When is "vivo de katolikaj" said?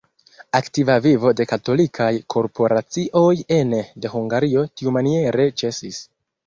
1.05-2.09